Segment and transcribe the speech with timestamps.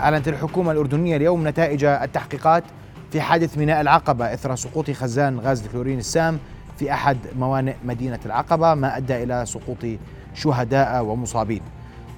[0.00, 2.64] أعلنت الحكومة الأردنية اليوم نتائج التحقيقات
[3.12, 6.38] في حادث ميناء العقبة إثر سقوط خزان غاز الكلورين السام
[6.78, 9.86] في أحد موانئ مدينة العقبة ما أدى إلى سقوط
[10.34, 11.60] شهداء ومصابين.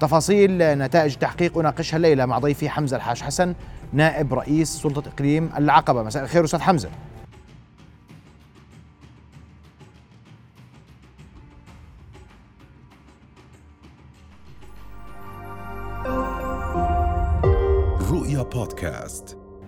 [0.01, 3.55] تفاصيل نتائج التحقيق أناقشها الليلة مع ضيفي حمزة الحاج حسن
[3.93, 6.03] نائب رئيس سلطة إقليم العقبة.
[6.03, 6.89] مساء الخير أستاذ حمزة.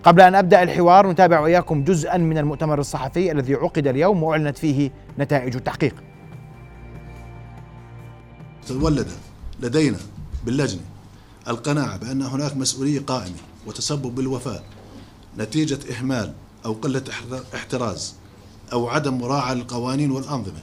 [0.04, 4.90] قبل أن أبدأ الحوار نتابع وإياكم جزءا من المؤتمر الصحفي الذي عقد اليوم وأعلنت فيه
[5.18, 5.94] نتائج التحقيق.
[8.68, 9.08] تولد
[9.60, 9.98] لدينا
[10.44, 10.80] باللجنة
[11.48, 13.36] القناعة بأن هناك مسؤولية قائمة
[13.66, 14.62] وتسبب بالوفاة
[15.38, 16.32] نتيجة إهمال
[16.64, 17.02] أو قلة
[17.54, 18.14] احتراز
[18.72, 20.62] أو عدم مراعاة للقوانين والأنظمة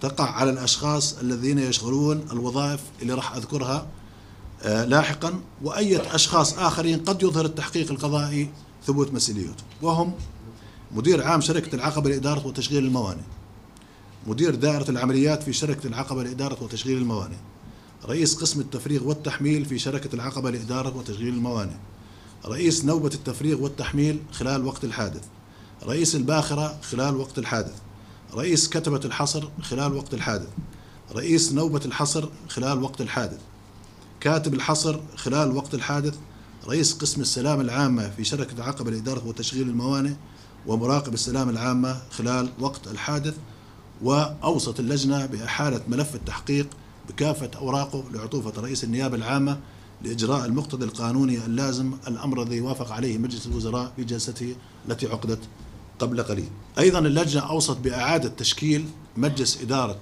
[0.00, 3.86] تقع على الأشخاص الذين يشغلون الوظائف اللي راح أذكرها
[4.62, 8.48] آه، لاحقا وأية أشخاص آخرين قد يظهر التحقيق القضائي
[8.86, 9.64] ثبوت مسؤوليته.
[9.82, 10.12] وهم
[10.92, 13.22] مدير عام شركة العقبة لإدارة وتشغيل الموانئ.
[14.26, 17.36] مدير دائرة العمليات في شركة العقبة لإدارة وتشغيل الموانئ.
[18.04, 21.74] رئيس قسم التفريغ والتحميل في شركة العقبة لإدارة وتشغيل الموانئ.
[22.46, 25.22] رئيس نوبة التفريغ والتحميل خلال وقت الحادث.
[25.82, 27.74] رئيس الباخرة خلال وقت الحادث.
[28.34, 30.48] رئيس كتبة الحصر خلال وقت الحادث.
[31.12, 33.40] رئيس نوبة الحصر خلال وقت الحادث.
[34.20, 36.14] كاتب الحصر خلال وقت الحادث.
[36.66, 40.12] رئيس قسم السلامة العامة في شركة العقبة لإدارة وتشغيل الموانئ
[40.66, 43.34] ومراقب السلامة العامة خلال وقت الحادث
[44.02, 46.68] وأوصت اللجنة بإحالة ملف التحقيق
[47.08, 49.58] بكافة أوراقه لعطوفة رئيس النيابة العامة
[50.02, 54.56] لإجراء المقتضى القانوني اللازم الأمر الذي وافق عليه مجلس الوزراء في جلسته
[54.88, 55.40] التي عقدت
[55.98, 56.48] قبل قليل.
[56.78, 58.84] أيضا اللجنة أوصت بإعادة تشكيل
[59.16, 59.98] مجلس إدارة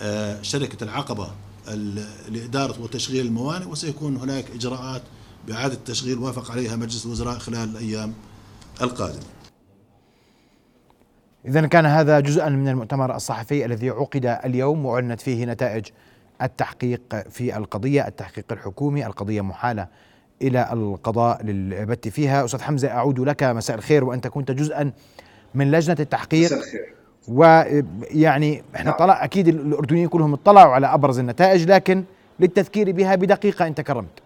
[0.00, 1.30] آه، شركة العقبة
[2.28, 5.02] لإدارة وتشغيل الموانئ وسيكون هناك إجراءات
[5.46, 8.12] بإعادة تشغيل وافق عليها مجلس الوزراء خلال الأيام
[8.82, 9.22] القادمة.
[11.46, 15.84] إذا كان هذا جزءا من المؤتمر الصحفي الذي عقد اليوم وأعلنت فيه نتائج
[16.42, 19.88] التحقيق في القضية التحقيق الحكومي القضية محالة
[20.42, 22.44] إلى القضاء للبت فيها.
[22.44, 23.42] أستاذ حمزة أعود لك.
[23.42, 24.04] مساء الخير.
[24.04, 24.92] وأنت كنت جزءا
[25.54, 26.46] من لجنة التحقيق.
[26.46, 26.94] مساء الخير.
[27.28, 28.98] ويعني إحنا نعم.
[28.98, 32.04] طلع أكيد الأردنيين كلهم اطلعوا على أبرز النتائج لكن
[32.40, 34.20] للتذكير بها بدقيقة إن تكرمت.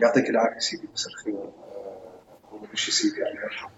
[0.00, 1.50] يعطيك العافية سيدي مساء الخير.
[2.52, 3.68] اول شيء سيدي الله يرحم.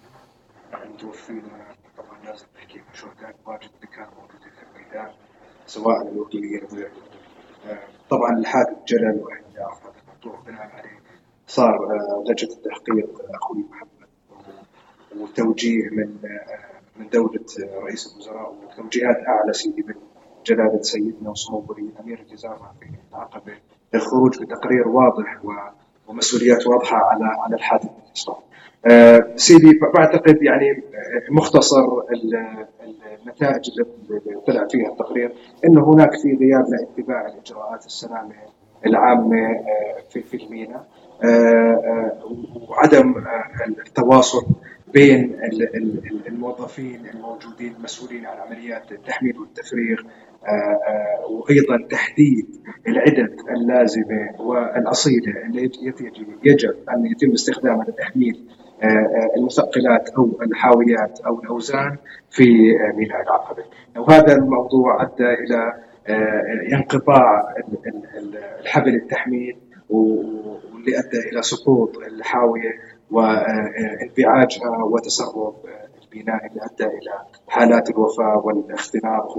[0.94, 5.10] متوفينا طبعا لازم نحكي شهداء واجد اللي كانوا موجودين في الميدان
[5.66, 6.91] سواء الوكيليه أو غير
[8.10, 11.00] طبعا الحادث جلل واحد هذا الموضوع بناء عليه
[11.47, 14.09] صار آه، لجنة التحقيق أخوي محمد
[15.16, 16.16] وتوجيه من
[16.97, 17.44] من دولة
[17.82, 19.94] رئيس الوزراء وتوجيهات أعلى سيدي من
[20.47, 23.53] جلالة سيدنا وسمو ولي الأمير الجزائر في العقبة
[23.94, 25.44] للخروج بتقرير واضح
[26.09, 28.41] ومسؤوليات واضحة على على الحادث الإصلاحي.
[28.87, 30.83] أه سيدي بعتقد يعني
[31.31, 31.87] مختصر
[33.22, 35.33] النتائج اللي طلع فيها التقرير
[35.65, 38.34] انه هناك في غياب لاتباع الإجراءات السلامة
[38.87, 40.87] العامة آه، في في الميناء
[42.69, 44.47] وعدم آه، التواصل
[44.93, 45.37] بين
[46.27, 50.25] الموظفين الموجودين المسؤولين عن عمليات التحميل والتفريغ آه، آه،
[51.30, 52.47] وأيضا تحديد
[52.88, 55.92] العدد اللازمة والأصيلة التي
[56.44, 58.48] يجب أن يتم استخدامها لتحميل
[58.82, 61.96] آه، المثقلات أو الحاويات أو الأوزان
[62.30, 62.44] في
[62.96, 63.64] ميناء العقبه
[63.96, 65.72] وهذا الموضوع أدى إلى
[66.72, 67.54] انقطاع
[68.60, 69.56] الحبل التحميل
[69.91, 72.70] واللي أدى إلى سقوط الحاوية
[73.10, 75.54] وانبعاجها وتسرب
[76.16, 77.12] البناء اللي ادى إلى
[77.49, 79.38] حالات الوفاة والاختناق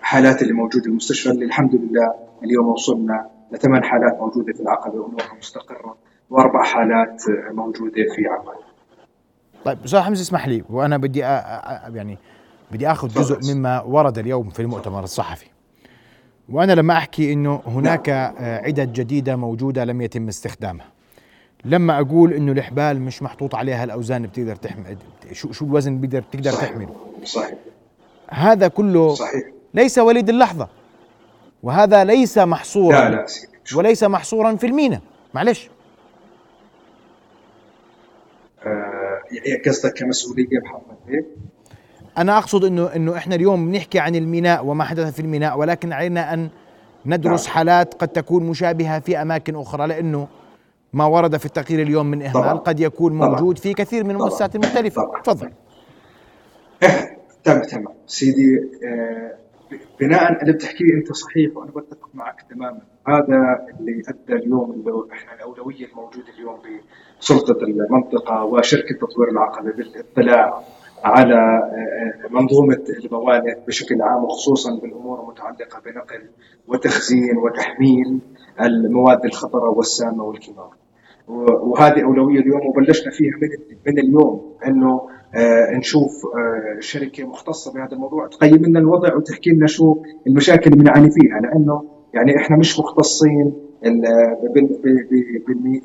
[0.00, 5.00] والحالات اللي موجودة في المستشفى اللي الحمد لله اليوم وصلنا لثمان حالات موجودة في العقبة
[5.00, 5.96] وامورها مستقرة
[6.30, 8.56] وأربع حالات موجودة في عمان.
[9.64, 12.18] طيب أستاذ حمزة اسمح لي وأنا بدي يعني
[12.72, 15.46] بدي آخذ جزء مما ورد اليوم في المؤتمر الصحفي.
[16.48, 18.08] وأنا لما أحكي إنه هناك.
[18.38, 20.93] عدد جديدة موجودة لم يتم استخدامها.
[21.64, 24.96] لما أقول إنه الحبال مش محطوط عليها الأوزان بتقدر تحمل
[25.32, 27.54] شو شو الوزن بتقدر تقدر تحمله صحيح.
[28.30, 29.44] هذا كله صحيح.
[29.74, 30.68] ليس وليد اللحظة.
[31.62, 33.08] وهذا ليس محصورا.
[33.08, 33.26] لا لا
[33.76, 35.00] وليس محصورا في المينا.
[35.34, 35.70] معلش.
[38.66, 41.26] آه يعني قصدك كمسؤولية محمد هيك
[42.18, 46.34] أنا أقصد انه إنه إحنا اليوم بنحكي عن الميناء وما حدث في الميناء ولكن علينا
[46.34, 46.48] أن
[47.06, 47.54] ندرس نعم.
[47.54, 50.28] حالات قد تكون مشابهة في أماكن أخرى لأنه
[50.94, 52.52] ما ورد في التقرير اليوم من إهمال طبعا.
[52.52, 53.62] قد يكون موجود طبعا.
[53.62, 55.50] في كثير من المؤسسات المختلفة تفضل
[57.44, 59.34] تمام تمام سيدي آه
[60.00, 65.12] بناء على اللي بتحكيه أنت صحيح وأنا بتفق معك تماما هذا اللي أدى اليوم اللي
[65.12, 66.58] إحنا الأولوية الموجودة اليوم
[67.20, 70.62] بسلطة المنطقة وشركة تطوير العقبه بالاطلاع
[71.04, 76.22] على آه، منظومة الموانئ بشكل عام وخصوصا بالأمور المتعلقة بنقل
[76.68, 78.18] وتخزين وتحميل
[78.60, 80.83] المواد الخطرة والسامة والكيماويه.
[81.28, 83.48] وهذه أولوية اليوم وبلشنا فيها من
[83.86, 85.00] من اليوم إنه
[85.34, 90.84] آه نشوف آه شركة مختصة بهذا الموضوع تقيم لنا الوضع وتحكي لنا شو المشاكل اللي
[90.84, 91.84] بنعاني فيها لأنه
[92.14, 93.52] يعني إحنا مش مختصين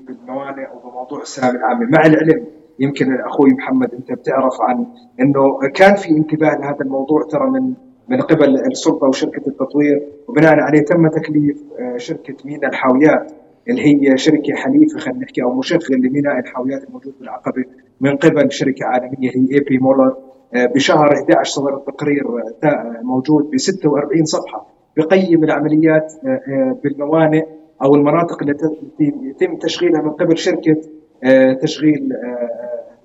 [0.07, 1.85] بالموانئ وبموضوع السلام العامة.
[1.89, 2.45] مع العلم
[2.79, 4.85] يمكن أخوي محمد أنت بتعرف عن
[5.19, 7.73] إنه كان في انتباه لهذا الموضوع ترى من
[8.09, 13.31] من قبل السلطة وشركة التطوير وبناء عليه تم تكليف آه، شركة مينا الحاويات.
[13.69, 17.63] اللي هي شركة حليفه خلينا نحكي أو مشغل لميناء الحاويات الموجود بالعقبة
[18.01, 20.15] من قبل شركة عالمية هي اي بي مولر
[20.53, 22.23] بشهر 11 صدر التقرير
[22.63, 24.67] آه، موجود ب 46 صفحة.
[24.97, 27.45] بقيم العمليات آه، بالموانئ
[27.83, 28.65] أو المناطق التي
[29.01, 30.81] يتم تشغيلها من قبل شركة
[31.61, 32.09] تشغيل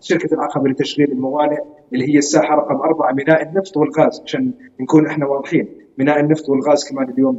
[0.00, 1.58] شركة العقبة لتشغيل الموانئ
[1.92, 5.68] اللي هي الساحة رقم أربعة ميناء النفط والغاز عشان نكون إحنا واضحين.
[5.98, 7.38] ميناء النفط والغاز كمان اليوم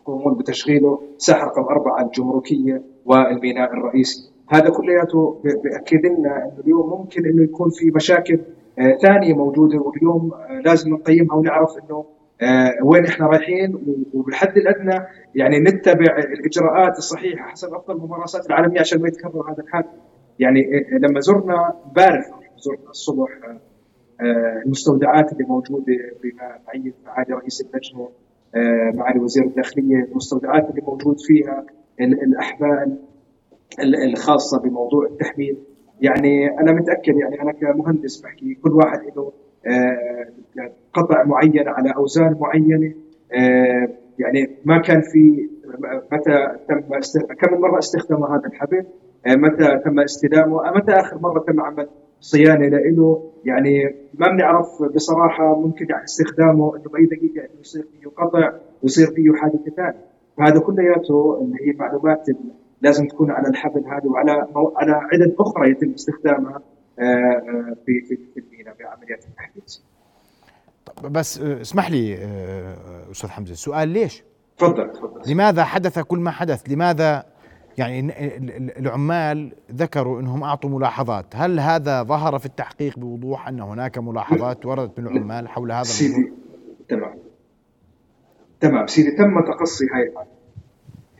[0.00, 4.30] يقومون بتشغيله ساحة رقم أربعة الجمركية والميناء الرئيسي.
[4.48, 8.40] هذا كلياته بأكد لنا إنه اليوم ممكن إنه يكون في مشاكل
[8.78, 12.04] آه ثانية موجودة واليوم آه لازم نقيمها ونعرف إنه
[12.42, 13.78] آه وين إحنا رايحين
[14.14, 19.88] وبالحد الأدنى يعني نتبع الإجراءات الصحيحة حسب أفضل الممارسات العالمية عشان ما يتكرر هذا الحادث.
[20.38, 20.60] يعني
[21.02, 22.26] لما زرنا امبارح
[22.58, 23.28] زرنا الصبح
[24.64, 28.08] المستودعات اللي موجودة بمعيه معالي رئيس اللجنة
[28.94, 31.64] معالي وزير الداخلية المستودعات اللي موجود فيها
[32.00, 32.98] الأحبال
[34.04, 35.58] الخاصة بموضوع التحميل.
[36.00, 39.32] يعني أنا متأكد يعني أنا كمهندس بحكي كل واحد له
[40.92, 42.94] قطع معين على أوزان معينة.
[44.18, 45.48] يعني ما كان في
[46.12, 46.80] متى تم
[47.34, 48.84] كم مرة استخدم هذا الحبل؟
[49.26, 51.88] آه، متى تم استلامه؟ آه، متى آخر مرة تم عمل
[52.20, 58.08] صيانة له يعني ما بنعرف بصراحة ممكن يعني استخدامه إنه بأي دقيقة إنه يصير فيه
[58.08, 58.52] قطع
[58.82, 60.04] ويصير فيه حادثه ثانية
[60.38, 62.26] فهذا كلياته اللي هي معلومات
[62.82, 64.46] لازم تكون على الحبل هذا وعلى
[64.76, 66.60] على عدد أخرى يتم استخدامها
[66.98, 68.00] آه، في
[68.34, 69.78] في المينا بعمليات التحديث.
[71.04, 72.18] بس اسمح لي
[73.10, 74.24] أستاذ حمزة السؤال ليش؟
[74.58, 77.24] تفضل تفضل لماذا حدث كل ما حدث؟ لماذا
[77.78, 78.12] يعني
[78.78, 85.00] العمال ذكروا إنهم أعطوا ملاحظات، هل هذا ظهر في التحقيق بوضوح أن هناك ملاحظات وردت
[85.00, 86.32] من العمال حول هذا سيدي
[86.88, 87.14] تمام.
[88.60, 88.86] تمام.
[88.86, 90.12] سيدي تم تقصي هاي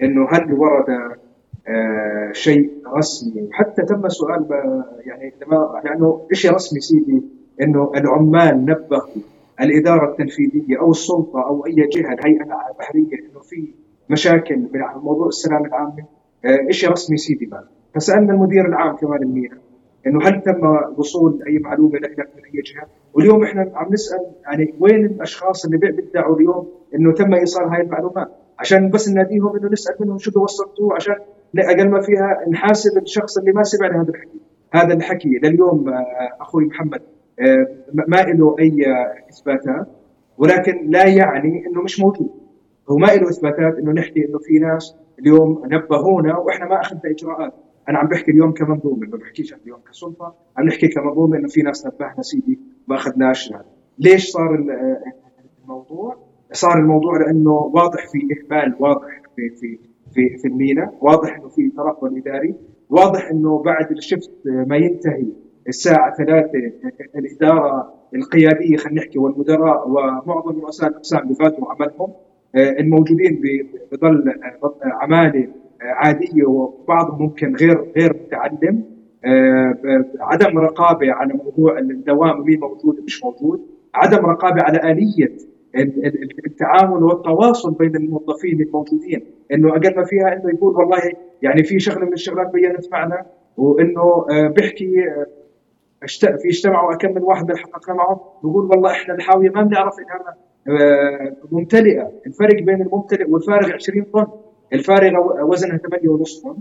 [0.03, 0.89] إنه هل ورد
[1.69, 4.47] آه شيء رسمي؟ وحتى تم سؤال
[5.07, 7.23] يعني لما لأنه شيء رسمي سيدي
[7.63, 9.23] إنه العمال نبهوا
[9.61, 13.75] الإدارة التنفيذية أو السلطة أو أي جهة الهيئة البحرية إنه في
[14.11, 16.05] مشاكل بموضوع السلام العامة.
[16.71, 17.65] شيء رسمي سيدي ما
[17.95, 19.59] فسألنا المدير العام كمان المينا
[20.07, 24.75] إنه هل تم وصول أي معلومة لك من أي جهة؟ واليوم إحنا عم نسأل يعني
[24.81, 28.29] وين الأشخاص اللي بيدعوا اليوم إنه تم إيصال هاي المعلومات؟
[28.59, 31.15] عشان بس نناديهم إنه نسأل منهم شو وصلتوه عشان
[31.59, 34.41] أقل ما فيها نحاسب الشخص اللي ما سمع هذا الحكي.
[34.73, 36.03] هذا الحكي لليوم آه،
[36.41, 37.03] أخوي محمد
[37.41, 37.67] آه،
[38.09, 38.85] ما له أي
[39.31, 39.87] إثباتات
[40.39, 42.31] ولكن لا يعني إنه مش موجود.
[42.91, 47.55] هو ما له إثباتات إنه نحكي إنه في ناس اليوم نبهونا وإحنا ما أخذنا إجراءات.
[47.89, 51.87] أنا عم بحكي اليوم كمنظومه ما بحكيش اليوم كسلطه عم نحكي كمنظومه إنه في ناس
[51.87, 53.53] نبهنا سيدي ما أخذناش
[53.99, 54.55] ليش صار
[55.63, 56.17] الموضوع؟
[56.53, 59.79] صار الموضوع لأنه واضح في اهمال واضح في في
[60.15, 62.55] في في المينا، واضح إنه في ترقب إداري،
[62.91, 65.27] واضح إنه بعد الشفت ما ينتهي
[65.69, 66.51] الساعة 3
[67.17, 72.15] الإدارة القيادية خلينا نحكي والمدراء ومعظم رؤساء الأقسام بفاتوا عملهم آه،
[72.55, 73.43] الموجودين
[73.93, 75.49] بظل آه، عمالة
[75.83, 78.85] آه، عادية وبعضهم ممكن غير غير متعلم.
[80.21, 83.67] عدم رقابة على موضوع الدوام مين موجود ومش موجود.
[83.95, 85.37] عدم رقابة على آلية
[86.47, 89.25] التعامل والتواصل بين الموظفين الموجودين.
[89.53, 90.99] إنه أقل ما فيها إنه يقول والله
[91.43, 93.27] يعني في شغلة من الشغلات بينت معنا
[93.57, 94.95] وإنه بيحكي
[96.07, 97.53] في اجتمعوا كم من واحد
[97.89, 98.39] معه.
[98.43, 100.50] بيقول والله إحنا الحاوية ما بنعرف انها آه،
[101.53, 102.13] ممتلئة.
[102.27, 104.27] الفرق بين الممتلئ والفارغ 20 طن.
[104.73, 106.57] الفارغه وزنها 8.5 طن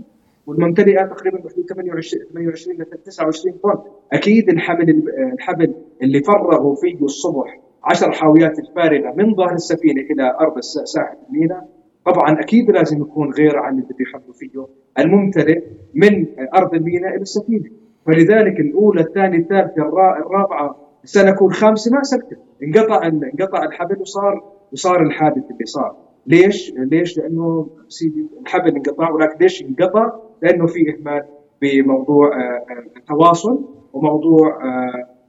[0.46, 3.78] والممتلئة تقريبا بحدود 28 28 ل 29 طن.
[4.12, 5.02] أكيد الحمل
[5.32, 11.68] الحبل اللي فرغوا فيه الصبح 10 حاويات الفارغة من ظهر السفينة إلى أرض ساحة الميناء.
[12.06, 14.66] طبعا أكيد لازم يكون غير عن اللي بيحملوا فيه
[14.98, 15.62] الممتلئ
[15.94, 17.70] من أرض الميناء إلى السفينة.
[18.06, 19.82] فلذلك الأولى الثانية الثالثة
[20.26, 26.72] الرابعة السنة كل خامسة ما سكت انقطع انقطع الحبل وصار وصار الحادث اللي صار ليش؟
[26.76, 31.22] ليش؟ لأنه سيدي الحبل انقطع ولكن ليش انقطع؟ لأنه في إهمال
[31.62, 35.20] بموضوع آه، آه، التواصل وموضوع آه،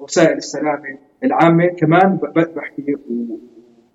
[0.00, 2.18] وسائل السلامه العامة كمان
[2.56, 2.96] بحكي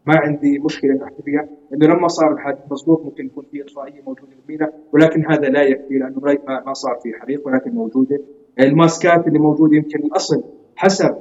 [0.05, 4.31] ما عندي مشكلة بحكي فيها إنه لما صار الحادث مضبوط ممكن يكون في إطفائية موجودة
[4.35, 6.21] بالمينا ولكن هذا لا يكفي لأنه
[6.65, 8.19] ما صار في حريق ولكن موجودة
[8.59, 10.43] الماسكات اللي موجودة يمكن الأصل
[10.75, 11.15] حسب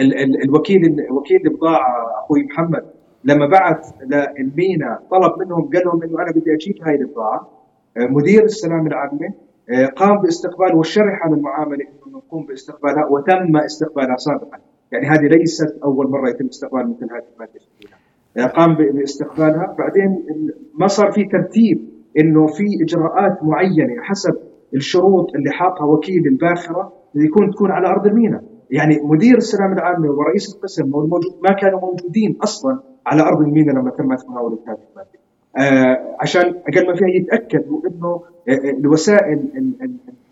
[0.00, 2.84] ال ال الوكيل وكيل البضاعه أخوي محمد.
[3.24, 7.48] لما بعث للمينا طلب منهم قال لهم إنه أنا بدي أجيب هاي البضاعه
[7.96, 9.34] مدير السلامة العامة
[9.70, 14.58] آه، قام باستقبال والشرح عن المعاملة إنه نقوم باستقبالها وتم استقبالها سابقا.
[14.92, 17.60] يعني هذه ليست أول مرة يتم استقبال مثل هذه المادة
[18.36, 19.76] آه، قام باستقبالها.
[19.78, 20.24] بعدين
[20.74, 21.88] ما صار في ترتيب
[22.20, 24.34] إنه في إجراءات معينة حسب
[24.74, 28.42] الشروط اللي حاطها وكيل الباخرة يكون تكون على أرض الميناء.
[28.70, 30.90] يعني مدير السلامه العامة ورئيس القسم
[31.42, 35.10] ما كانوا موجودين أصلا على أرض الميناء لما تمت مناوله هذه الماده
[35.58, 39.50] آه عشان أقل ما فيها يتأكد إنه آه، آه، الوسائل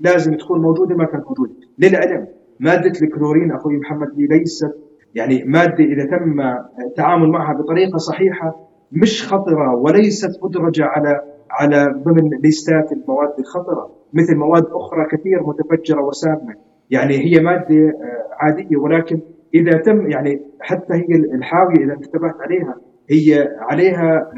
[0.01, 1.53] لازم تكون موجودة ما كانت موجودة.
[1.79, 2.27] للعلم
[2.61, 4.75] مادة الكلورين أخوي محمد ليست
[5.15, 6.41] يعني مادة إذا تم
[6.87, 8.57] التعامل معها بطريقة صحيحة
[8.93, 11.21] مش خطرة وليست مدرجة على
[11.51, 13.91] على ضمن ليستات المواد الخطرة.
[14.13, 16.55] مثل مواد أخرى كثير متفجرة وسامة.
[16.91, 19.21] يعني هي مادة آه، عادية ولكن
[19.55, 22.77] إذا تم يعني حتى هي الحاوية إذا انتبهت عليها
[23.11, 24.31] هي عليها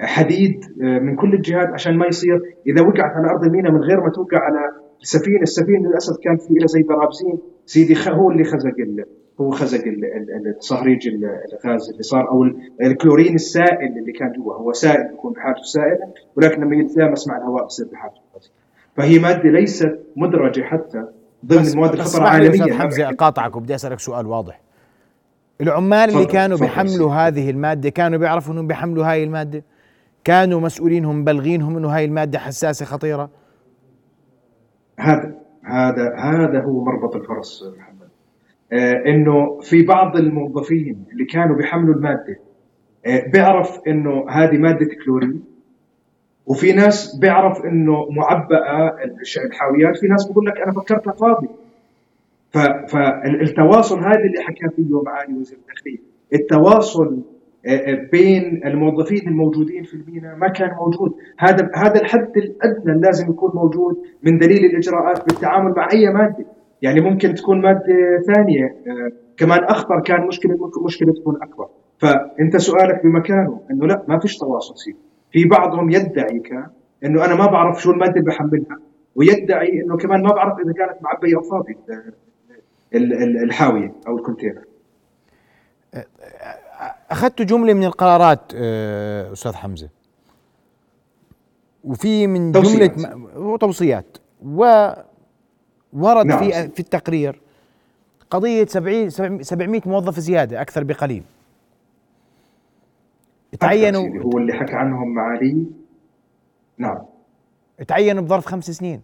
[0.00, 4.00] حديد آه، من كل الجهات عشان ما يصير إذا وقعت على أرض الميناء من غير
[4.00, 4.60] ما توقع على
[5.02, 7.38] السفينه، السفينة للأسف كان في لها زي برابزين.
[7.66, 8.74] سيدي هو اللي خزق
[9.40, 9.82] هو خزق
[10.58, 12.44] الصهريج الغاز اللي صار أو
[12.82, 14.54] الكلورين السائل اللي كان جوا.
[14.54, 18.20] هو سائل يكون بحالته سائلة ولكن لما يتلامس مع الهواء يصير بحالته
[18.96, 21.04] فهي مادة ليست مدرجة حتى
[21.46, 24.60] ضمن المواد الخطر العالميه حمزة أقاطعك وبدي أسألك سؤال واضح.
[25.60, 29.64] العمال اللي كانوا بيحملوا هذه المادة كانوا بيعرفوا إنهم بيحملوا هاي المادة؟
[30.24, 33.30] كانوا مسؤولينهم مبلغينهم إنه هاي المادة حساسة خطيرة؟
[34.98, 37.64] هذا هذا هذا هو مربط الفرس.
[37.78, 37.93] محمد
[39.06, 42.38] إنه في بعض الموظفين اللي كانوا بيحملوا المادة
[43.06, 45.44] آه بيعرف إنه هذه مادة كلورين
[46.46, 48.96] وفي ناس بيعرف إنه معبأة
[49.46, 51.48] الحاويات في ناس بقول لك أنا فكرتها فاضي
[52.88, 55.98] فالتواصل هذا اللي حكى فيه معالي وزير الداخليه
[56.32, 57.22] التواصل
[58.12, 61.14] بين الموظفين الموجودين في الميناء ما كان موجود.
[61.38, 66.46] هذا هذا الحد الأدنى لازم يكون موجود من دليل الإجراءات بالتعامل مع أي مادة.
[66.84, 68.64] يعني ممكن تكون مادة ثانية.
[68.64, 71.68] آه، كمان أخطر كان مشكله ممكن مشكلة تكون أكبر.
[71.98, 74.78] فأنت سؤالك بمكانه إنه لا ما فيش تواصل.
[74.78, 74.98] سيدي
[75.32, 76.66] في بعضهم يدعي كان
[77.04, 78.78] إنه أنا ما بعرف شو المادة اللي بحملها
[79.16, 81.74] ويدعي إنه كمان ما بعرف إذا كانت معبيه أو فاضيه
[83.44, 84.64] الحاوية أو الكونتينر.
[87.10, 89.88] أخذت جملة من القرارات آه، أستاذ حمزة.
[91.84, 92.98] وفي من توصيات.
[92.98, 94.16] جملة وتوصيات
[95.94, 96.38] وورد نعم.
[96.38, 97.40] في في التقرير
[98.30, 99.10] قضية 70
[99.42, 101.22] 700 موظف زيادة أكثر بقليل.
[103.60, 105.66] تعينوا هو اللي حكى عنهم معالي.
[106.78, 106.98] نعم.
[107.88, 109.00] تعينوا بظرف خمس سنين.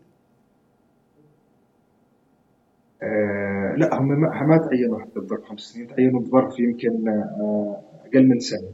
[3.03, 8.27] آه لا هم ما, ما تعينوا حتى بظرف خمس سنين تعينوا بظرف يمكن آه أقل
[8.29, 8.73] من سنة.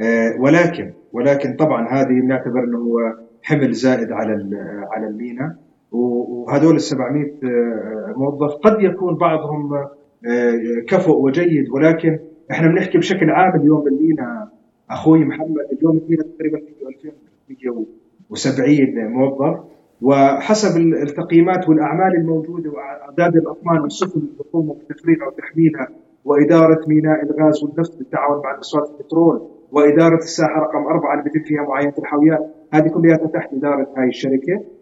[0.00, 4.32] آه، ولكن ولكن طبعا هذه بنعتبر إنه هو حمل زائد على
[4.92, 5.56] على المينا
[5.92, 9.88] وهذول ال 700 آه، موظف قد يكون بعضهم آه،
[10.88, 12.18] كفؤ وجيد ولكن
[12.50, 14.48] إحنا بنحكي بشكل عام اليوم بالمينا
[14.90, 19.60] أخوي محمد اليوم المينا تقريبا فيه 2370 موظف.
[20.02, 25.88] وحسب التقييمات والأعمال الموجودة وأعداد الاطنان والسفن اللي بتقوم بتفريغها وتحميلها
[26.24, 31.62] وإدارة ميناء الغاز والنفط بالتعاون مع نشاط البترول وإدارة الساحة رقم أربعة اللي بيتم فيها
[31.62, 34.52] معاينة الحاويات هذه كلها تحت إدارة هاي الشركة.
[34.54, 34.77] آه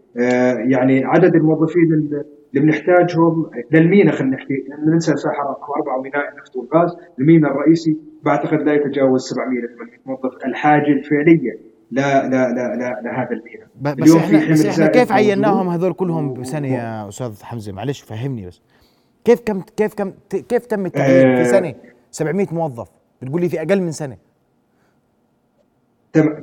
[0.71, 6.97] يعني عدد الموظفين اللي بنحتاجهم للمينا خلينا نحكي ننسى الساحة رقم أربعة وميناء النفط والغاز.
[7.19, 10.45] المينا الرئيسي بعتقد لا يتجاوز 700 ل 800 موظف.
[10.45, 11.59] الحاجة الفعلية
[11.91, 13.67] لا لا لا لا لهذا المينا.
[14.05, 18.61] بس إحنا, بس إحنا كيف عيناهم هذول كلهم بسنه يا أستاذ حمزة؟ معلش فهمني بس.
[19.25, 21.75] كيف كم كيف كم كيف تم التعيين في سنة؟
[22.11, 22.89] 700 موظف.
[23.23, 24.17] بتقول لي في أقل من سنة.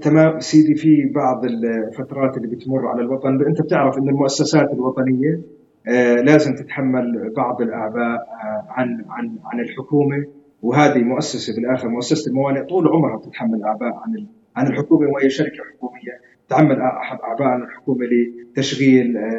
[0.01, 3.46] تمام سيدي في بعض الفترات اللي بتمر على الوطن.
[3.46, 5.42] انت بتعرف ان المؤسسات الوطنية
[5.88, 10.25] آه لازم تتحمل بعض الأعباء آه عن عن عن الحكومة.
[10.62, 16.20] وهذه مؤسسة بالآخر مؤسسة الموانئ طول عمرها بتتحمل أعباء عن عن الحكومة وهي شركة حكومية.
[16.50, 19.32] تحمل أعباء عن الحكومة لتشغيل آه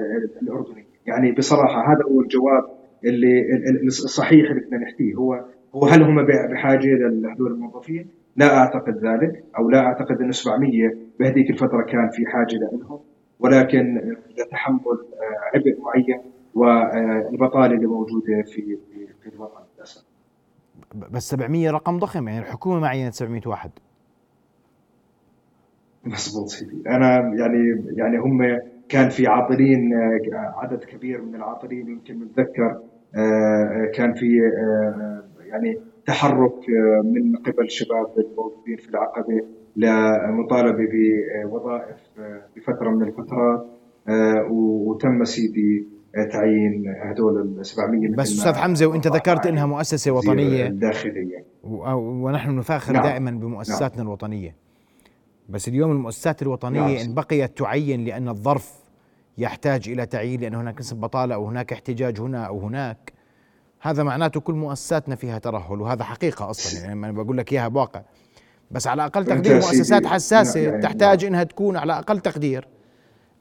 [0.43, 2.65] الاردني يعني بصراحة هذا هو الجواب
[3.05, 5.15] اللي ال- ال- الصحيح اللي بدنا نحكيه.
[5.15, 10.91] هو هو هل هم بحاجة لهذول الموظفين؟ لا أعتقد ذلك أو لا أعتقد انه 700
[11.21, 13.01] بهذيك الفترة كان في حاجة لهم
[13.41, 16.21] ولكن لتحمل آه، عبء معين
[16.55, 18.79] والبطالة اللي موجودة في
[19.23, 20.05] في الوطن للأسف.
[20.95, 23.71] بس 700 رقم ضخم يعني الحكومة ما عينت 700 واحد
[26.05, 32.19] مضبوط سيدي أنا يعني يعني هم كان في عاطلين آه، عدد كبير من العاطلين يمكن
[32.19, 32.81] متذكر
[33.17, 34.27] آه، كان في
[35.47, 39.43] يعني تحرك آه، من قبل الشباب الموجودين في العقبة
[39.77, 40.89] لمطالبه
[41.45, 43.67] بوظائف آه، بفترة من الفترات
[44.09, 45.89] آه، وتم سيدي
[46.33, 51.45] تعيين هدول ال 700 مثل بس أستاذ حمزة وأنت ذكرت إنها مؤسسة وزير وطنية الداخلية
[51.65, 51.91] و-
[52.27, 53.03] ونحن نفاخر نعم.
[53.03, 54.57] دائما بمؤسساتنا الوطنية
[55.49, 57.09] بس اليوم المؤسسات الوطنية نعم.
[57.09, 58.85] إن بقيت تعين لأن الظرف
[59.39, 63.13] يحتاج إلى تعيين لأن هناك نسبه بطالة أو هناك احتجاج هنا أو هناك
[63.85, 68.03] هذا معناته كل مؤسساتنا فيها ترهل وهذا حقيقة أصلا يعني أنا بقول لك إياها بواقع.
[68.71, 72.69] بس على أقل تقدير مؤسسات حساسة تحتاج إنها تكون على أقل تقدير.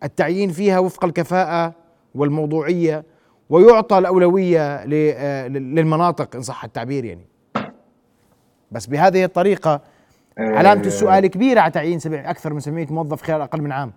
[0.03, 1.73] التعيين فيها وفق الكفاءة
[2.15, 3.05] والموضوعية
[3.49, 7.27] ويعطى الأولوية آه، للمناطق إن صح التعبير يعني.
[8.71, 9.81] بس بهذه الطريقة
[10.37, 13.93] علامة السؤال كبيرة على تعيين أكثر من 700 موظف خلال أقل من عام.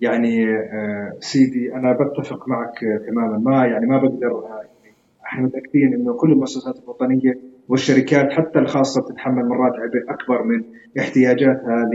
[0.00, 3.38] يعني آه، سيدي أنا بتفق معك تماما.
[3.38, 4.94] ما يعني ما بقدر آه، يعني
[5.26, 7.38] إحنا متأكدين إنه كل المؤسسات الوطنية
[7.68, 10.64] والشركات حتى الخاصة بتتحمل مرات عبء اكبر من
[10.98, 11.90] احتياجاتها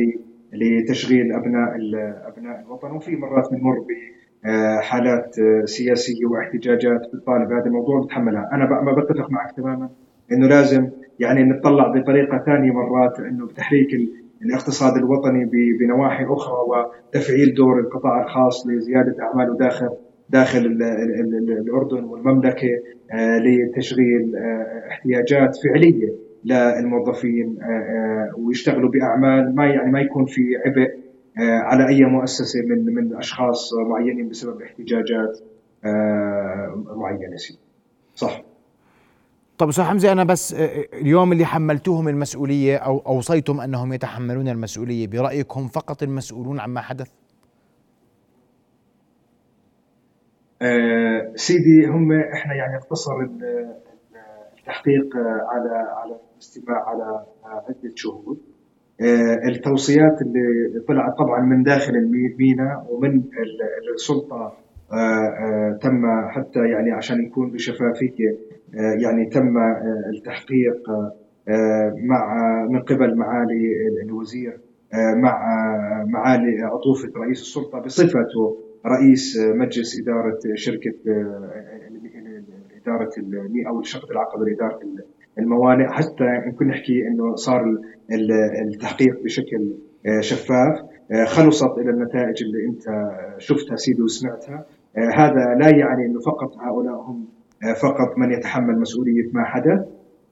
[0.53, 1.75] لتشغيل أبناء
[2.27, 2.91] أبناء الوطن.
[2.91, 3.86] وفي مرات بنمر
[4.43, 9.89] بحالات آه، سياسية واحتجاجات بتطالب هذا الموضوع بتحملها أنا ما بتفق معك تماما
[10.31, 10.89] إنه لازم
[11.20, 13.88] يعني نطلع بطريقة ثانية مرات إنه بتحريك
[14.46, 19.90] الاقتصاد الوطني ب- بنواحي أخرى وتفعيل دور القطاع الخاص لزيادة أعماله داخل
[20.30, 22.68] داخل ال ال ال الأردن والمملكة
[23.14, 30.90] آه، لتشغيل آه، احتياجات فعلية للموظفين آه، ويشتغلوا بأعمال ما يعني ما يكون في عبء
[31.38, 35.38] على أي مؤسسة من من أشخاص معينين بسبب احتجاجات
[36.96, 37.36] معينة.
[38.16, 38.42] صح
[39.62, 45.08] طب أستاذ حمزة أنا بس آه، اليوم اللي حملتوهم المسؤولية أو أوصيتم أنهم يتحملون المسؤولية
[45.08, 47.08] برايك هم فقط المسؤولون عما حدث؟
[50.62, 53.78] آه، سيدي هم إحنا يعني اقتصر ال- ال-
[54.60, 55.70] التحقيق آه، على
[56.02, 58.38] على الاستماع على آه، عدة شهود.
[59.02, 64.54] آه، التوصيات اللي طلعت طبعا من داخل المينا ومن ال- السلطة آه، آه،
[65.82, 68.38] تم حتى يعني عشان يكون بشفافية
[68.75, 71.14] آه، يعني تم آه، التحقيق آه،
[71.48, 72.36] آه، مع
[72.70, 74.58] من قبل معالي الوزير
[74.94, 75.32] آه، مع
[76.01, 81.51] آه، معالي عطوفة رئيس السلطة بصفته رئيس آه، مجلس إدارة شركة آه،
[82.84, 83.10] إدارة
[83.68, 84.80] أو شركة العقبه لإدارة
[85.40, 85.88] الموانئ.
[85.88, 87.64] حتى يمكن نحكي إنه صار
[88.12, 88.32] ال-
[88.68, 89.74] التحقيق بشكل
[90.06, 90.80] آه، شفاف.
[91.12, 94.56] آه، خلصت إلى النتائج اللي أنت شفتها سيدي وسمعتها.
[94.56, 94.66] آه،
[94.98, 97.25] هذا لا يعني أنه فقط هؤلاء هم
[97.64, 99.80] آه، فقط من يتحمل مسؤولية ما حدث.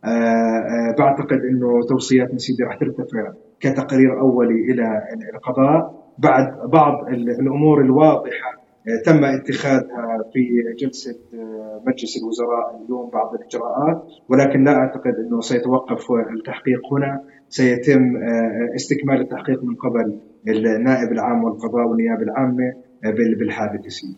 [0.06, 5.02] آه، آه، بعتقد أنه توصياتنا سيدي رح ترتفع كتقرير أولي إلى
[5.34, 6.00] القضاء.
[6.18, 13.34] بعد بعض ال- الأمور الواضحة آه، تم اتخاذها في جلسة آه، مجلس الوزراء اليوم بعض
[13.36, 14.04] الإجراءات.
[14.30, 17.22] ولكن لا أعتقد أنه سيتوقف التحقيق هنا.
[17.50, 22.74] سيتم آه، استكمال التحقيق من قبل النائب العام والقضاء والنيابة العامة
[23.06, 24.18] آه، بال- بالحادث سيدي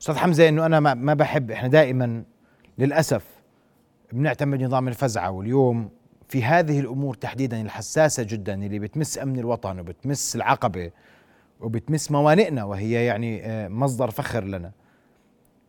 [0.00, 2.22] أستاذ حمزة إنه أنا ما ما بحب إحنا دائما
[2.78, 3.24] للأسف
[4.12, 5.90] بنعتمد نظام الفزعة واليوم
[6.28, 10.90] في هذه الأمور تحديدا الحساسة جدا اللي بتمس أمن الوطن وبتمس العقبة
[11.60, 14.70] وبتمس موانئنا وهي يعني آه، مصدر فخر لنا.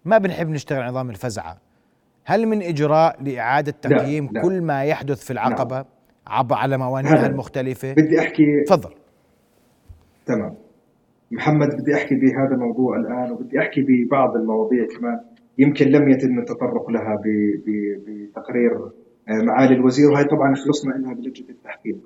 [0.06, 1.58] ما بنحب نشتغل على نظام الفزعة.
[2.26, 4.42] هل من إجراء لإعادة لا، تقييم لا.
[4.42, 5.86] كل ما يحدث في العقبة
[6.28, 8.94] عب على موانئها المختلفة؟ بدي أحكي تفضل.
[10.26, 10.56] تمام.
[11.32, 15.20] محمد بدي أحكي بهذا الموضوع الآن وبدي أحكي ببعض المواضيع كمان
[15.58, 18.72] يمكن لم يتم التطرق لها بتقرير
[19.30, 21.98] آه، معالي الوزير وهي طبعا خلصنا منها بلجنة التحقيق.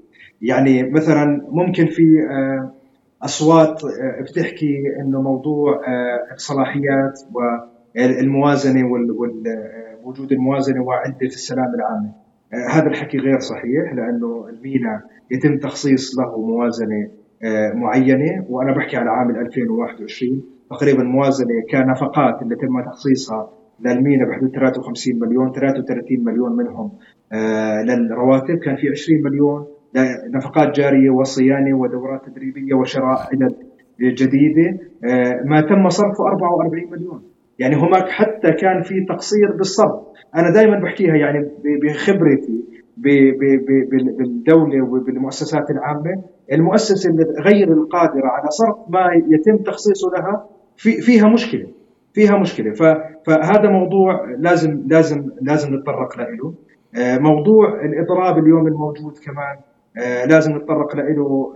[0.42, 2.74] يعني مثلا ممكن في آه،
[3.22, 5.82] أصوات آه، بتحكي إنه موضوع
[6.34, 8.88] الصلاحيات والموازنه
[10.04, 12.12] ووجود الموازنة وعدة السلام العامة.
[12.70, 17.10] هذا الحكي غير صحيح لأنه المينا يتم تخصيص له موازنة
[17.74, 25.20] معينة وأنا بحكي على عام 2021 تقريبا موازنة كنفقات اللي تم تخصيصها للمينا بحدود 53
[25.20, 26.92] مليون 33 مليون منهم
[27.34, 28.58] آه، للرواتب.
[28.58, 29.68] كان في 20 مليون
[30.36, 33.56] نفقات جارية وصيانة ودورات تدريبية وشراء عدد
[34.02, 34.80] جديدة.
[35.04, 37.22] آه، ما تم صرفه 44 مليون.
[37.60, 40.00] يعني هناك حتى كان في تقصير بالصرف.
[40.36, 41.50] أنا دائما بحكيها يعني
[41.84, 42.83] بخبرتي.
[44.18, 47.12] بالدولة وبالمؤسسات العامة المؤسسة
[47.46, 51.68] غير القادرة على صرف ما يتم تخصيصه لها في فيها مشكلة
[52.14, 52.74] فيها مشكلة.
[53.26, 56.54] فهذا موضوع لازم لازم لازم نتطرق له.
[56.96, 59.58] آه، موضوع الإضراب اليوم الموجود كمان
[59.98, 61.04] آه، لازم نتطرق له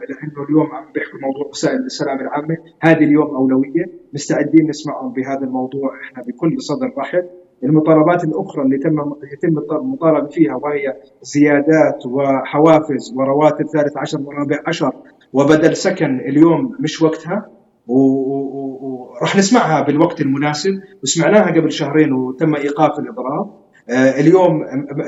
[0.10, 2.58] لأنه اليوم عم بيحكوا موضوع وسائل السلامه العامة.
[2.82, 3.86] هذه اليوم أولوية.
[4.14, 5.92] مستعدين نسمعهم بهذا الموضوع.
[6.04, 7.24] إحنا بكل صدر رحب
[7.64, 14.92] المطالبات الأخرى اللي تم يتم المطالبه فيها وهي زيادات وحوافز ورواتب ثالث عشر ورابع عشر
[15.34, 17.50] وبدل سكن اليوم مش وقتها
[17.88, 20.72] وراح نسمعها بالوقت المناسب.
[21.04, 23.50] وسمعناها قبل شهرين وتم إيقاف الاضراب
[23.90, 24.64] آه، اليوم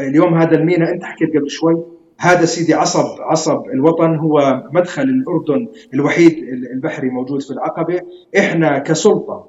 [0.10, 1.84] اليوم هذا الميناء أنت حكيت قبل شوي
[2.20, 4.16] هذا سيدي عصب عصب الوطن.
[4.16, 6.34] هو مدخل الأردن الوحيد
[6.74, 8.02] البحري موجود في العقبة.
[8.38, 9.49] إحنا كسلطة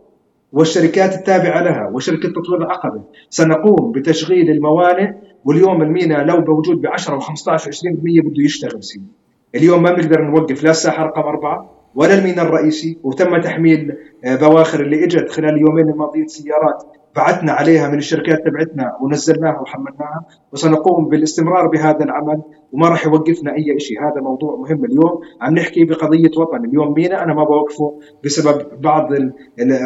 [0.53, 3.03] والشركات التابعة لها وشركة تطوير العقبة.
[3.31, 5.13] سنقوم بتشغيل الموانئ
[5.45, 9.07] واليوم الميناء لو موجود ب 10 و15 و20% بده يشتغل سيدي.
[9.55, 14.81] اليوم ما بنقدر نوقف لا الساحة رقم أربعة ولا الميناء الرئيسي وتم تحميل آه، بواخر
[14.81, 16.83] اللي إجت خلال اليومين الماضيين سيارات
[17.17, 22.43] بعثنا عليها من الشركات تبعتنا ونزلناها وحملناها وسنقوم بالاستمرار بهذا العمل
[22.73, 25.21] وما راح يوقفنا أي شيء هذا موضوع مهم اليوم.
[25.41, 26.65] عم نحكي بقضية وطن.
[26.65, 29.09] اليوم مينا أنا ما بوقفه بسبب بعض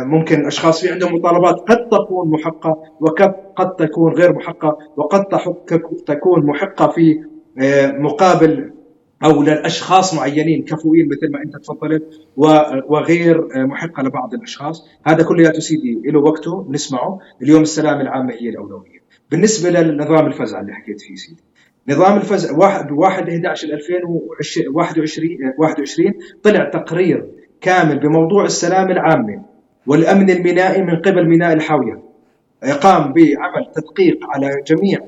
[0.07, 5.25] ممكن اشخاص في عندهم مطالبات قد تكون محقة وقد قد تكون غير محقة وقد
[6.07, 7.25] تكون محقة في
[7.63, 8.74] آه، مقابل
[9.25, 12.03] أو لأشخاص معينين كفؤين مثل ما أنت تفضلت
[12.89, 14.89] وغير محقه لبعض الأشخاص.
[15.07, 17.19] هذا كله سيدي له وقته نسمعه.
[17.43, 19.05] اليوم السلامه العامة هي الأولوية.
[19.31, 21.43] بالنسبة للنظام الفزع اللي حكيت فيه سيدي.
[21.89, 27.27] نظام الفزع 1 1 11 2021 21 طلع تقرير
[27.61, 29.45] كامل بموضوع السلامه العامة
[29.87, 32.14] والأمن المينائي من قبل ميناء الحاوية.
[32.73, 34.99] قام بعمل تدقيق على جميع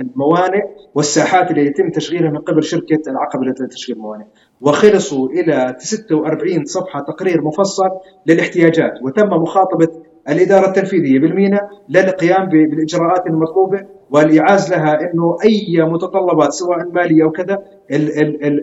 [0.00, 0.62] الموانئ
[0.94, 4.24] والساحات اللي يتم تشغيلها من قبل شركة العقبه لتشغيل الموانئ
[4.60, 7.88] وخلصوا إلى 46 صفحة تقرير مفصل
[8.26, 9.88] للاحتياجات وتم مخاطبة
[10.28, 17.58] الإدارة التنفيذية بالمينا للقيام بالإجراءات المطلوبة والايعاز لها إنه أي متطلبات سواء مالية أو كذا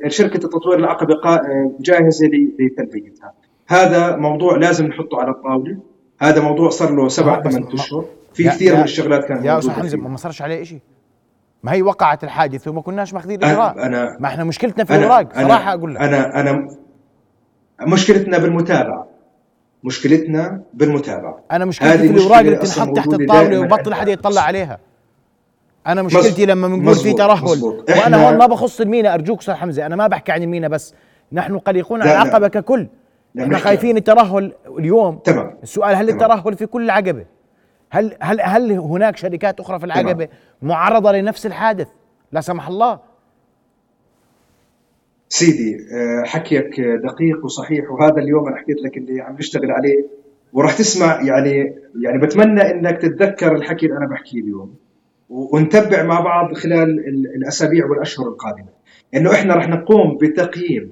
[0.08, 1.16] شركة التطوير العقبه
[1.80, 2.28] جاهزة
[2.60, 3.34] لتلبيتها.
[3.68, 5.78] هذا موضوع لازم نحطه على الطاولة
[6.20, 8.06] هذا موضوع صار له سبع ثمان أشهر.
[8.34, 10.80] في كثير من الشغلات كانت يا أستاذ حمزه ما صارش عليه شيء
[11.64, 13.86] ما هي وقعت الحادث وما كناش ماخذين الإجراء.
[13.86, 16.02] أنا ما إحنا مشكلتنا في الاوراق صراحة أقول لك.
[16.02, 16.68] أنا انا
[17.88, 19.08] مشكلتنا بالمتابعة.
[19.84, 21.40] مشكلتنا بالمتابعة.
[21.52, 24.80] أنا مشكلتي في الاوراق اللي بتنحط تحت الطاولة وبطل حدا يطلع عليها.
[25.88, 27.64] أنا مشكلتي لما بنقول في ترهل.
[27.90, 30.94] وأنا هون ما بخص المينا أرجوك أستاذ حمزة أنا ما بحكي عن المينا بس.
[31.32, 32.88] نحن قلقون على العقبه ككل.
[33.40, 36.32] إحنا خايفين الترهل اليوم تمام السؤال هل تمام.
[36.32, 37.26] الترهل في كل العقبة؟
[37.90, 40.30] هل هل هل هناك شركات أخرى في العقبة تمام.
[40.62, 41.88] معرضة لنفس الحادث
[42.32, 43.00] لا سمح الله؟
[45.30, 50.06] سيدي آه، حكيك دقيق وصحيح وهذا اليوم أنا حكيت لك اللي عم نشتغل عليه
[50.54, 54.76] وراح تسمع يعني يعني بتمنى إنك تتذكر الحكي اللي أنا بحكيه اليوم
[55.30, 57.00] ونتبع مع بعض خلال
[57.36, 58.70] الأسابيع والأشهر القادمة
[59.16, 60.92] إنه إحنا راح نقوم بتقييم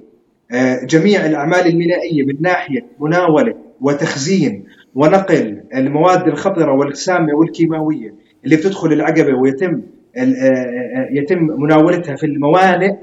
[0.84, 9.34] جميع الأعمال المينائية من ناحية مناولة وتخزين ونقل المواد الخطرة والسامة والكيماوية اللي بتدخل العقبة
[9.34, 9.82] ويتم
[10.16, 12.94] آه، آه، يتم مناولتها في الموانئ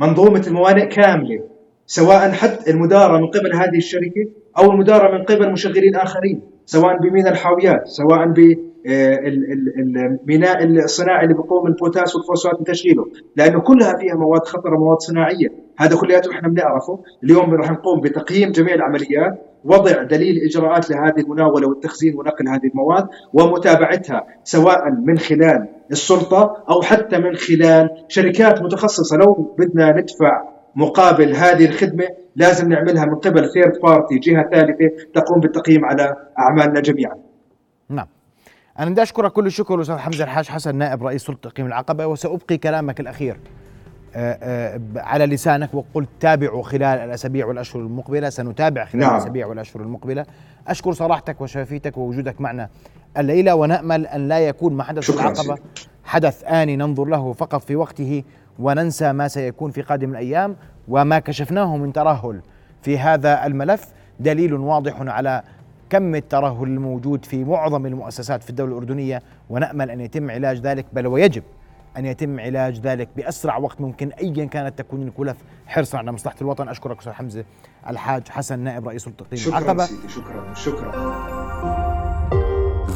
[0.00, 1.44] منظومة الموانئ كاملة
[1.86, 7.32] سواء حتى المدارة من قبل هذه الشركة أو المدارة من قبل مشغلين آخرين سواء بميناء
[7.32, 13.06] الحاويات سواء آه، الميناء الصناعي اللي بقوم البوتاس والفوسفات من تشغيله.
[13.36, 15.48] لأنه كلها فيها مواد خطرة مواد صناعية.
[15.78, 16.98] هذا كلياته إحنا بنعرفه.
[17.24, 23.08] اليوم راح نقوم بتقييم جميع العمليات وضع دليل إجراءات لهذه المناولة والتخزين ونقل هذه المواد
[23.32, 29.16] ومتابعتها سواء من خلال السلطة أو حتى من خلال شركات متخصصة.
[29.16, 30.42] لو بدنا ندفع
[30.76, 32.04] مقابل هذه الخدمة
[32.36, 37.14] لازم نعملها من قبل third party جهة ثالثة تقوم بالتقييم على أعمالنا جميعا.
[38.78, 42.56] أنا بدي أشكرك كل الشكر أستاذ حمزة الحاج حسن نائب رئيس سلطة تقييم العقبة وسأبقي
[42.56, 43.36] كلامك الأخير.
[44.14, 49.14] آه، آه، على لسانك وقلت تابعوا خلال الأسابيع والأشهر المقبلة سنتابع خلال نعم.
[49.14, 50.26] الأسابيع والأشهر المقبلة.
[50.68, 52.68] أشكر صراحتك وشفافيتك ووجودك معنا
[53.18, 55.58] الليلة ونأمل أن لا يكون ما حدث في العقبة
[56.04, 58.24] حدث آني ننظر له فقط في وقته
[58.58, 60.56] وننسى ما سيكون في قادم الأيام
[60.88, 62.40] وما كشفناه من ترهل
[62.82, 63.88] في هذا الملف.
[64.20, 65.42] دليل واضح على
[65.92, 71.06] كم الترهل الموجود في معظم المؤسسات في الدولة الأردنية ونأمل أن يتم علاج ذلك بل
[71.06, 71.42] ويجب
[71.96, 76.68] أن يتم علاج ذلك بأسرع وقت ممكن أيا كانت تكون الكلف حرصا على مصلحة الوطن.
[76.68, 77.44] أشكرك أستاذ حمزة
[77.88, 79.88] الحاج حسن نائب رئيس التقييم شكرا العقبة.
[80.08, 80.92] شكرا شكرا.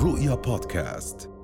[0.03, 1.36] رؤيا بودكاست.